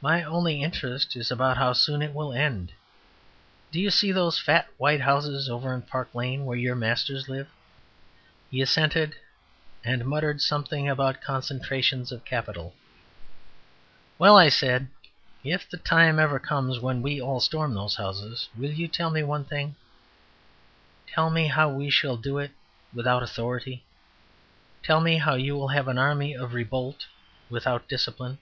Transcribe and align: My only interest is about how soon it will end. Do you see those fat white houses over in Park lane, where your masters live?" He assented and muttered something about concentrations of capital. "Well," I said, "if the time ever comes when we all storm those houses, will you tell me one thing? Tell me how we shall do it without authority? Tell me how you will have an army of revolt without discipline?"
My 0.00 0.22
only 0.22 0.62
interest 0.62 1.16
is 1.16 1.32
about 1.32 1.56
how 1.56 1.72
soon 1.72 2.02
it 2.02 2.14
will 2.14 2.32
end. 2.32 2.70
Do 3.72 3.80
you 3.80 3.90
see 3.90 4.12
those 4.12 4.38
fat 4.38 4.68
white 4.76 5.00
houses 5.00 5.48
over 5.48 5.74
in 5.74 5.82
Park 5.82 6.14
lane, 6.14 6.44
where 6.44 6.56
your 6.56 6.76
masters 6.76 7.28
live?" 7.28 7.48
He 8.48 8.62
assented 8.62 9.16
and 9.82 10.04
muttered 10.06 10.40
something 10.40 10.88
about 10.88 11.20
concentrations 11.20 12.12
of 12.12 12.24
capital. 12.24 12.76
"Well," 14.20 14.38
I 14.38 14.50
said, 14.50 14.86
"if 15.42 15.68
the 15.68 15.78
time 15.78 16.20
ever 16.20 16.38
comes 16.38 16.78
when 16.78 17.02
we 17.02 17.20
all 17.20 17.40
storm 17.40 17.74
those 17.74 17.96
houses, 17.96 18.48
will 18.56 18.70
you 18.70 18.86
tell 18.86 19.10
me 19.10 19.24
one 19.24 19.46
thing? 19.46 19.74
Tell 21.08 21.28
me 21.28 21.48
how 21.48 21.68
we 21.70 21.90
shall 21.90 22.16
do 22.16 22.38
it 22.38 22.52
without 22.94 23.24
authority? 23.24 23.82
Tell 24.84 25.00
me 25.00 25.16
how 25.18 25.34
you 25.34 25.56
will 25.56 25.68
have 25.74 25.88
an 25.88 25.98
army 25.98 26.34
of 26.36 26.54
revolt 26.54 27.06
without 27.50 27.88
discipline?" 27.88 28.38